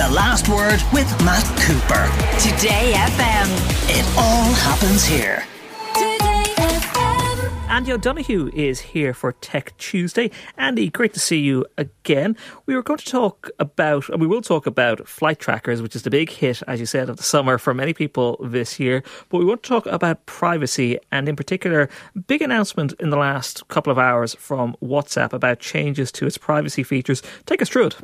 [0.00, 2.08] The Last Word with Matt Cooper.
[2.40, 3.48] Today FM.
[3.90, 5.44] It all happens here.
[5.92, 7.68] Today FM!
[7.68, 10.30] Andy O'Donoghue is here for Tech Tuesday.
[10.56, 12.34] Andy, great to see you again.
[12.64, 16.02] We were going to talk about, and we will talk about flight trackers, which is
[16.02, 19.02] the big hit, as you said, of the summer for many people this year.
[19.28, 21.90] But we want to talk about privacy, and in particular,
[22.26, 26.82] big announcement in the last couple of hours from WhatsApp about changes to its privacy
[26.82, 27.22] features.
[27.44, 27.96] Take us through it.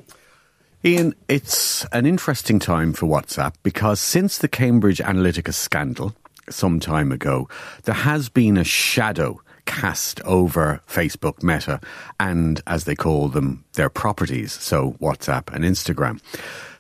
[0.87, 6.15] Ian, it's an interesting time for WhatsApp because since the Cambridge Analytica scandal
[6.49, 7.49] some time ago,
[7.83, 11.81] there has been a shadow cast over Facebook Meta
[12.21, 16.21] and, as they call them, their properties, so WhatsApp and Instagram.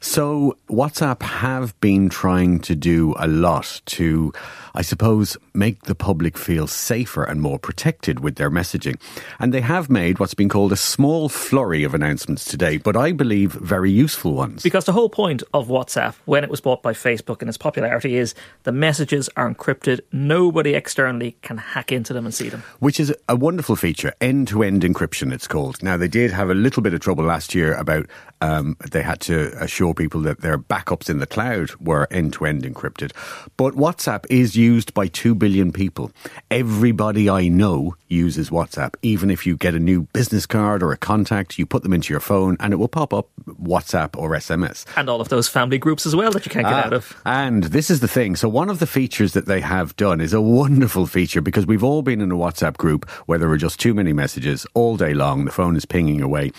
[0.06, 4.32] So WhatsApp have been trying to do a lot to,
[4.73, 9.01] I suppose, make the public feel safer and more protected with their messaging.
[9.41, 13.10] And they have made what's been called a small flurry of announcements today, but I
[13.10, 14.62] believe very useful ones.
[14.62, 18.16] Because the whole point of WhatsApp, when it was bought by Facebook and its popularity,
[18.16, 20.01] is the messages are encrypted.
[20.13, 22.63] Nobody externally can hack into them and see them.
[22.79, 24.15] Which is a wonderful feature.
[24.20, 25.82] End to end encryption, it's called.
[25.82, 28.07] Now, they did have a little bit of trouble last year about
[28.41, 32.45] um, they had to assure people that their backups in the cloud were end to
[32.45, 33.13] end encrypted.
[33.57, 36.13] But WhatsApp is used by 2 billion people.
[36.51, 38.95] Everybody I know uses WhatsApp.
[39.03, 42.13] Even if you get a new business card or a contact, you put them into
[42.13, 44.85] your phone and it will pop up WhatsApp or SMS.
[44.97, 47.16] And all of those family groups as well that you can't get Ah, out of.
[47.25, 48.37] And this is the thing.
[48.37, 51.85] So one of the features that they have done is a wonderful feature because we've
[51.85, 55.15] all been in a WhatsApp group where there are just too many messages all day
[55.15, 55.45] long.
[55.45, 56.53] The phone is pinging away.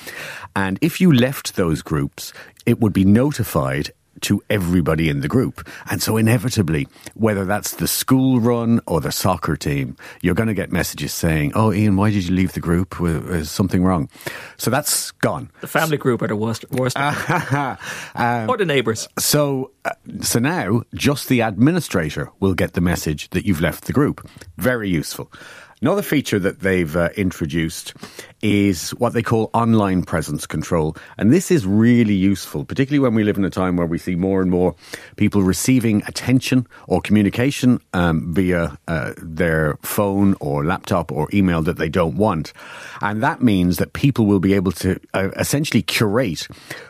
[0.55, 2.33] And if you left those groups,
[2.67, 5.67] it would be notified to everybody in the group.
[5.91, 10.55] And so inevitably, whether that's the school run or the soccer team, you're going to
[10.55, 12.99] get messages saying, Oh, Ian, why did you leave the group?
[12.99, 14.09] Is something wrong?
[14.57, 15.51] So that's gone.
[15.61, 16.97] The family group are the worst, worst
[18.15, 19.07] Um, or the neighbours.
[19.19, 23.93] so, uh, so now just the administrator will get the message that you've left the
[23.93, 24.27] group.
[24.57, 25.31] Very useful.
[25.79, 27.93] Another feature that they've uh, introduced
[28.41, 30.95] is what they call online presence control.
[31.19, 34.15] And this is really useful, particularly when we live in a time where we see
[34.15, 34.73] more and more
[35.17, 41.77] people receiving attention or communication um, via uh, their phone or laptop or email that
[41.77, 42.53] they don't want.
[43.01, 46.47] And that means that people will be able to uh, essentially curate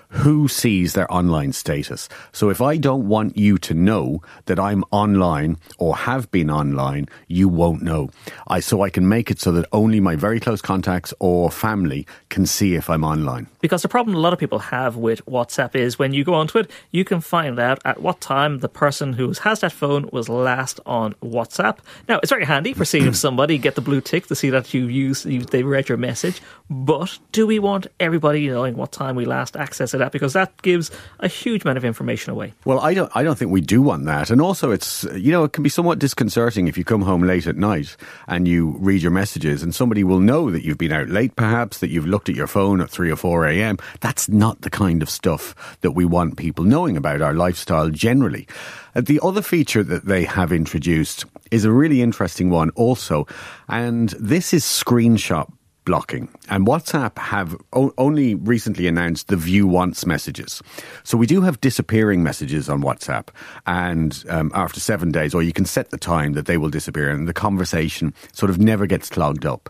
[0.09, 2.07] who sees their online status.
[2.31, 7.07] So if I don't want you to know that I'm online or have been online,
[7.27, 8.09] you won't know.
[8.47, 12.07] I so I can make it so that only my very close contacts or family
[12.29, 13.47] can see if I'm online.
[13.59, 16.57] Because the problem a lot of people have with WhatsApp is when you go onto
[16.57, 20.29] it, you can find out at what time the person who has that phone was
[20.29, 21.79] last on WhatsApp.
[22.07, 24.73] Now, it's very handy for seeing if somebody get the blue tick to see that
[24.73, 26.41] you use they read your message.
[26.69, 30.11] But do we want everybody knowing what time we last accessed that?
[30.11, 32.53] Because that gives a huge amount of information away.
[32.65, 33.11] Well, I don't.
[33.15, 34.29] I don't think we do want that.
[34.29, 37.47] And also, it's you know, it can be somewhat disconcerting if you come home late
[37.47, 37.97] at night
[38.27, 41.79] and you read your messages, and somebody will know that you've been out late, perhaps
[41.79, 43.77] that you've looked at your phone at three or four a.m.
[43.99, 48.47] That's not the kind of stuff that we want people knowing about our lifestyle generally.
[48.95, 53.27] Uh, the other feature that they have introduced is a really interesting one, also,
[53.69, 55.51] and this is screenshot
[55.87, 56.27] blocking.
[56.49, 60.61] And WhatsApp have o- only recently announced the view once messages.
[61.03, 63.29] So we do have disappearing messages on WhatsApp.
[63.65, 67.09] And um, after seven days, or you can set the time that they will disappear
[67.09, 69.69] and the conversation sort of never gets clogged up.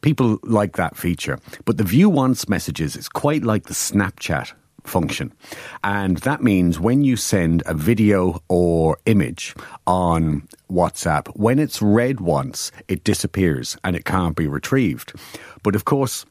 [0.00, 1.38] People like that feature.
[1.66, 4.52] But the view once messages is quite like the Snapchat
[4.84, 5.32] function.
[5.82, 9.54] And that means when you send a video or image
[9.86, 15.14] on WhatsApp, when it's read once, it disappears and it can't be retrieved.
[15.62, 16.24] But of course,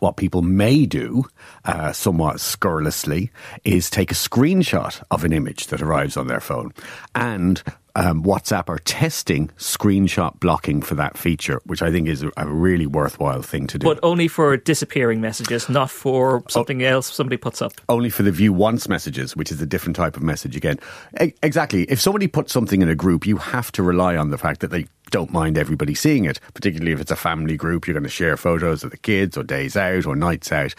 [0.00, 1.24] what people may do,
[1.64, 3.30] uh, somewhat scurrilously,
[3.64, 6.72] is take a screenshot of an image that arrives on their phone.
[7.14, 7.62] And
[7.94, 12.86] um, WhatsApp are testing screenshot blocking for that feature, which I think is a, really
[12.86, 13.84] worthwhile thing to do.
[13.86, 17.72] But only for disappearing messages, not for something else somebody puts up.
[17.88, 20.78] only for the view once messages, which is a different type of message again.
[21.20, 21.84] E- exactly.
[21.84, 24.70] If somebody puts something in a group, you have to rely on the fact that
[24.70, 28.08] they don't mind everybody seeing it, particularly if it's a family group, you're going to
[28.08, 30.74] share photos of the kids or days out or nights out.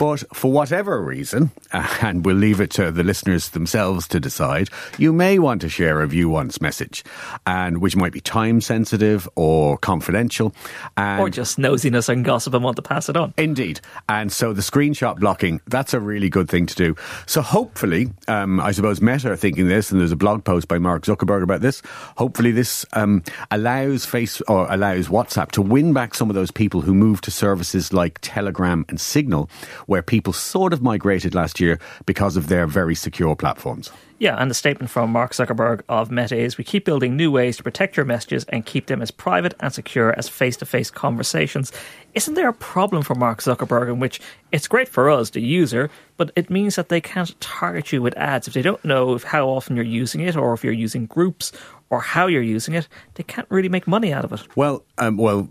[0.00, 1.50] But for whatever reason,
[2.00, 6.00] and we'll leave it to the listeners themselves to decide, you may want to share
[6.00, 7.04] a view once message,
[7.46, 10.54] and which might be time sensitive or confidential,
[10.96, 13.34] and Or just nosiness and gossip and want to pass it on.
[13.36, 13.82] Indeed.
[14.08, 16.96] And so the screenshot blocking, that's a really good thing to do.
[17.26, 20.78] So hopefully, um, I suppose Meta are thinking this, and there's a blog post by
[20.78, 21.82] Mark Zuckerberg about this.
[22.16, 26.80] Hopefully, this um, allows Face or allows WhatsApp to win back some of those people
[26.80, 29.50] who move to services like Telegram and Signal,
[29.90, 31.76] where people sort of migrated last year
[32.06, 33.90] because of their very secure platforms.
[34.20, 37.56] Yeah, and the statement from Mark Zuckerberg of Meta is we keep building new ways
[37.56, 40.90] to protect your messages and keep them as private and secure as face to face
[40.92, 41.72] conversations.
[42.14, 44.20] Isn't there a problem for Mark Zuckerberg in which
[44.52, 48.16] it's great for us, the user, but it means that they can't target you with
[48.16, 51.06] ads if they don't know if how often you're using it or if you're using
[51.06, 51.52] groups
[51.88, 54.42] or how you're using it, they can't really make money out of it.
[54.56, 55.48] Well, um, well,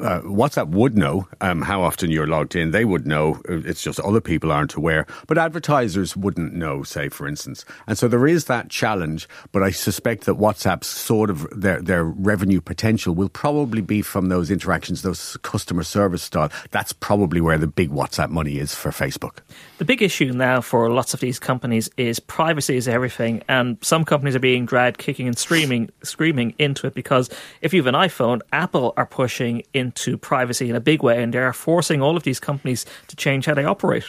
[0.00, 2.72] uh, WhatsApp would know um, how often you're logged in.
[2.72, 3.40] They would know.
[3.48, 5.06] It's just other people aren't aware.
[5.26, 7.64] But advertisers wouldn't know, say, for instance.
[7.86, 9.28] And so there is that challenge.
[9.52, 14.28] But I suspect that WhatsApp's sort of their, their revenue potential will probably be from
[14.28, 16.50] those interactions, those customer service style.
[16.70, 19.38] That's probably where the big WhatsApp money is for Facebook.
[19.78, 23.42] The big issue now for lots of these companies is privacy is everything.
[23.48, 27.30] And some companies are being dragged kicking and screaming, screaming into it because
[27.60, 31.32] if you have an iPhone, Apple are pushing into privacy in a big way, and
[31.32, 34.04] they are forcing all of these companies to change how they operate.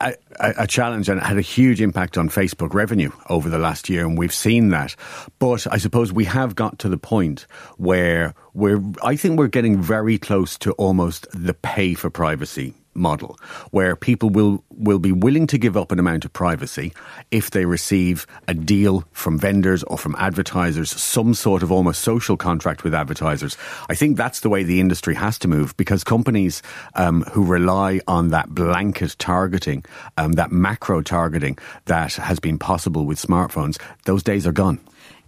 [0.00, 3.88] A, a, a challenge and had a huge impact on Facebook revenue over the last
[3.88, 4.96] year, and we've seen that.
[5.38, 7.46] But I suppose we have got to the point
[7.76, 13.38] where we're, I think we're getting very close to almost the pay for privacy model
[13.70, 16.92] where people will will be willing to give up an amount of privacy
[17.30, 22.36] if they receive a deal from vendors or from advertisers some sort of almost social
[22.36, 23.56] contract with advertisers.
[23.88, 26.62] I think that's the way the industry has to move because companies
[26.94, 29.84] um, who rely on that blanket targeting
[30.16, 34.78] um, that macro targeting that has been possible with smartphones those days are gone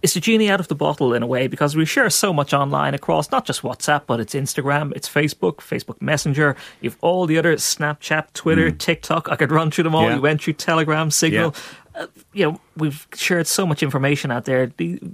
[0.05, 2.53] it's the genie out of the bottle in a way because we share so much
[2.53, 6.55] online across not just WhatsApp, but it's Instagram, it's Facebook, Facebook Messenger.
[6.79, 8.77] You've all the other Snapchat, Twitter, mm.
[8.77, 9.31] TikTok.
[9.31, 10.03] I could run through them all.
[10.03, 10.17] Yeah.
[10.17, 11.55] You went through Telegram, Signal.
[11.55, 11.61] Yeah
[12.33, 14.71] you know, we've shared so much information out there.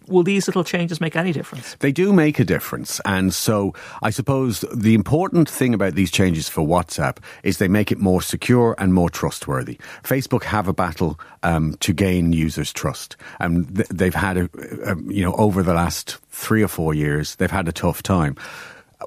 [0.08, 1.76] Will these little changes make any difference?
[1.80, 3.00] They do make a difference.
[3.06, 7.92] And so I suppose the important thing about these changes for WhatsApp is they make
[7.92, 9.78] it more secure and more trustworthy.
[10.04, 13.16] Facebook have a battle um, to gain users' trust.
[13.40, 14.50] And they've had, a,
[14.86, 18.36] a, you know, over the last three or four years, they've had a tough time.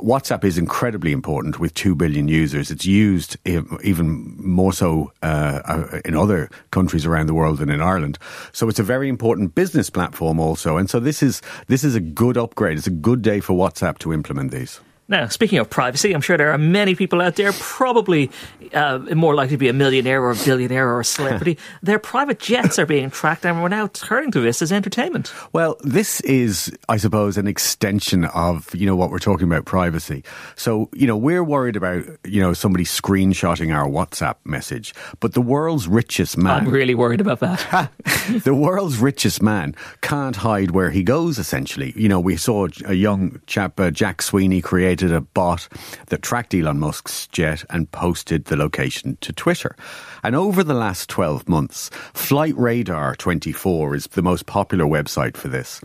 [0.01, 2.71] WhatsApp is incredibly important with 2 billion users.
[2.71, 7.81] It's used even more so uh, uh, in other countries around the world than in
[7.81, 8.19] Ireland.
[8.53, 10.77] So it's a very important business platform also.
[10.77, 12.79] And so this is, this is a good upgrade.
[12.79, 14.81] It's a good day for WhatsApp to implement these.
[15.07, 18.31] Now, speaking of privacy, I'm sure there are many people out there, probably
[18.73, 21.59] uh, more likely to be a millionaire or a billionaire or a celebrity.
[21.83, 25.31] Their private jets are being tracked, and we're now turning to this as entertainment.
[25.53, 30.25] Well, this is, I suppose, an extension of you know what we're talking about privacy.
[30.57, 35.43] So you know we're worried about you know somebody screenshotting our WhatsApp message, but the
[35.43, 36.65] world's richest man.
[36.65, 37.93] I'm really worried about that.
[38.45, 41.39] the world's richest man can't hide where he goes.
[41.39, 45.67] Essentially, you know, we saw a young chap, uh, Jack Sweeney, create created a bot
[46.07, 49.75] that tracked Elon Musk's jet and posted the location to Twitter.
[50.23, 55.49] And over the last 12 months, Flight Radar 24 is the most popular website for
[55.49, 55.81] this.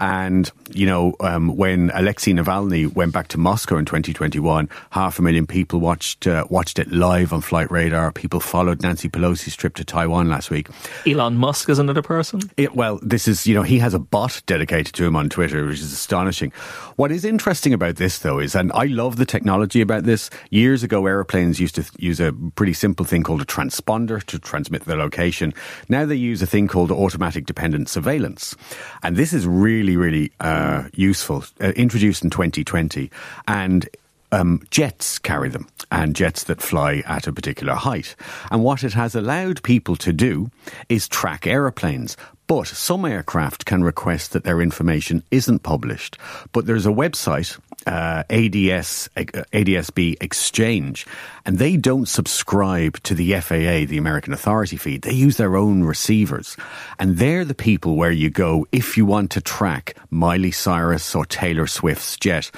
[0.00, 5.22] And, you know, um, when Alexei Navalny went back to Moscow in 2021, half a
[5.22, 8.12] million people watched, uh, watched it live on Flight Radar.
[8.12, 10.68] People followed Nancy Pelosi's trip to Taiwan last week.
[11.06, 12.40] Elon Musk is another person?
[12.56, 15.66] It, well, this is, you know, he has a bot dedicated to him on Twitter,
[15.66, 16.50] which is astonishing.
[16.96, 20.30] What is interesting about this, though, is and I love the technology about this.
[20.50, 24.84] Years ago, airplanes used to use a pretty simple thing called a transponder to transmit
[24.84, 25.52] their location.
[25.88, 28.56] Now they use a thing called automatic dependent surveillance.
[29.02, 33.10] And this is really, really uh, useful, uh, introduced in 2020.
[33.48, 33.88] And
[34.32, 38.16] um, jets carry them and jets that fly at a particular height.
[38.50, 40.50] And what it has allowed people to do
[40.88, 42.16] is track aeroplanes.
[42.46, 46.18] But some aircraft can request that their information isn't published.
[46.52, 49.22] But there's a website uh, ADS uh,
[49.52, 51.06] ADSB Exchange,
[51.44, 55.02] and they don't subscribe to the FAA, the American Authority feed.
[55.02, 56.56] They use their own receivers,
[56.98, 61.26] and they're the people where you go if you want to track Miley Cyrus or
[61.26, 62.50] Taylor Swift's jet.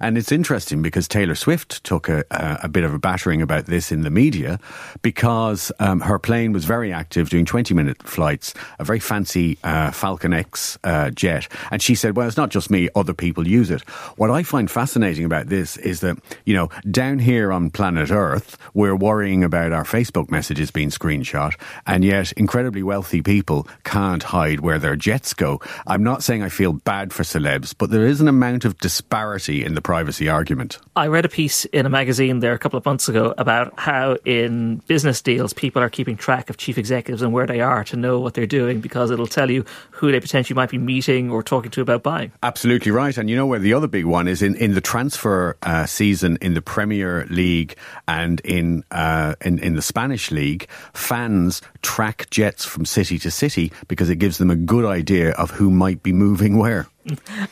[0.00, 3.90] And it's interesting because Taylor Swift took a, a, bit of a battering about this
[3.90, 4.60] in the media
[5.02, 9.90] because um, her plane was very active doing 20 minute flights, a very fancy uh,
[9.90, 11.48] Falcon X uh, jet.
[11.70, 13.82] And she said, well, it's not just me, other people use it.
[14.16, 18.56] What I find fascinating about this is that, you know, down here on planet Earth,
[18.74, 21.54] we're worrying about our Facebook messages being screenshot,
[21.86, 25.60] and yet incredibly wealthy people can't hide where their jets go.
[25.86, 29.64] I'm not saying I feel bad for celebs, but there is an amount of disparity
[29.64, 30.78] in the privacy argument.
[30.96, 34.16] I read a piece in a magazine there a couple of months ago about how
[34.24, 37.96] in business deals people are keeping track of chief executives and where they are to
[37.96, 41.42] know what they're doing because it'll tell you who they potentially might be meeting or
[41.42, 42.32] talking to about buying.
[42.42, 43.16] Absolutely right.
[43.16, 46.38] And you know where the other big one is in, in the transfer uh, season
[46.40, 52.64] in the Premier League and in, uh, in in the Spanish league, fans track jets
[52.64, 56.12] from city to city because it gives them a good idea of who might be
[56.12, 56.86] moving where.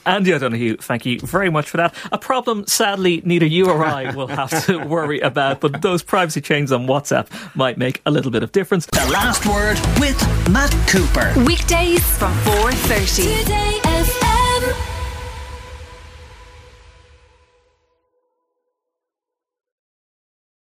[0.05, 1.95] Andy O'Donoghue, thank you very much for that.
[2.13, 6.41] A problem, sadly, neither you or I will have to worry about, but those privacy
[6.41, 8.87] changes on WhatsApp might make a little bit of difference.
[8.87, 11.33] The last word with Matt Cooper.
[11.45, 13.43] Weekdays from 4.30.
[13.43, 13.76] Today